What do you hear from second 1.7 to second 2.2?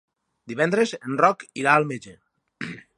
al metge.